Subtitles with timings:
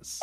[0.00, 0.18] Jazz.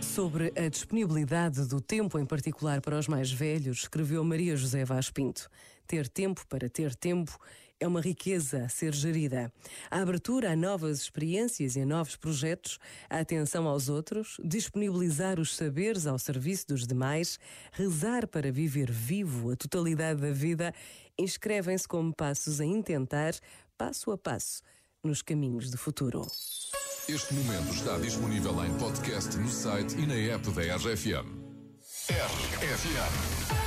[0.00, 5.10] Sobre a disponibilidade do tempo, em particular para os mais velhos, escreveu Maria José Vaz
[5.10, 5.48] Pinto.
[5.86, 7.38] Ter tempo para ter tempo
[7.82, 9.52] é uma riqueza a ser gerida.
[9.90, 12.78] A abertura a novas experiências e a novos projetos,
[13.10, 17.40] a atenção aos outros, disponibilizar os saberes ao serviço dos demais,
[17.72, 20.72] rezar para viver vivo a totalidade da vida,
[21.18, 23.34] inscrevem-se como passos a intentar,
[23.76, 24.62] passo a passo,
[25.02, 26.26] nos caminhos do futuro.
[27.08, 31.42] Este momento está disponível em podcast no site e na app da RFM.
[32.08, 33.62] RFM.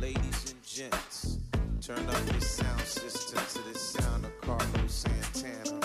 [0.00, 1.38] Ladies and gents,
[1.82, 5.80] turn up your sound system to the sound of Carlos Santana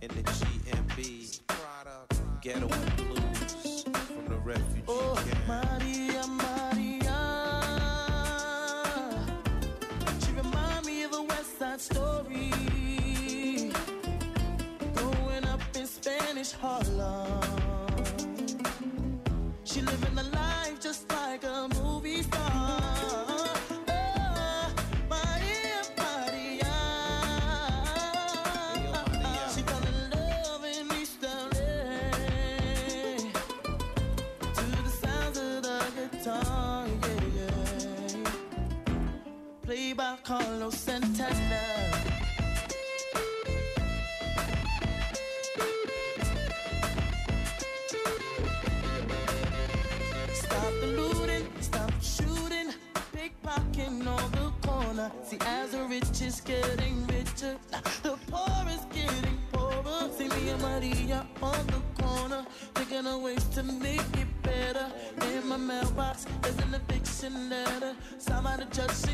[0.00, 1.28] in the G&B
[2.40, 6.13] Ghetto and Blues from the refugee Oh, camp.
[40.34, 41.60] Carlos Santana.
[50.32, 52.72] Stop the looting, stop the shooting,
[53.14, 55.12] pickpocketing on the corner.
[55.22, 57.56] See, as the rich is getting richer,
[58.02, 60.10] the poor is getting poorer.
[60.18, 64.90] See me and Maria on the corner, thinking of ways to make it better.
[65.30, 67.94] In my mailbox, there's an eviction letter.
[68.18, 69.06] Somebody just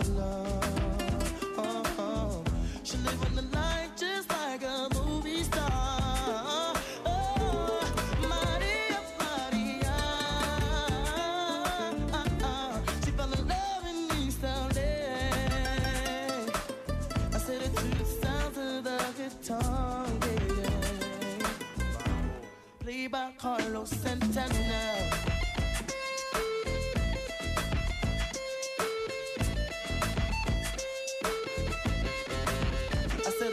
[0.00, 0.41] Spanish Harlem.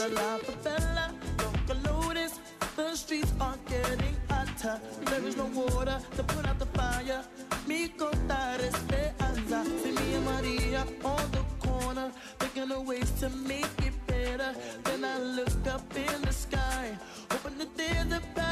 [0.01, 2.39] A la favela, don't lotus.
[2.77, 4.79] The streets are getting hotter.
[5.03, 7.21] There is no water to put out the fire.
[7.67, 9.65] Mi contar esperanza.
[9.83, 14.55] See me and Maria on the corner, thinking of ways to make it better.
[14.85, 16.97] Then I look up in the sky,
[17.29, 18.48] hoping that there's a paradise.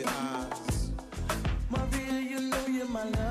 [0.00, 0.90] your eyes.
[1.70, 3.29] Maria, you know you're my love.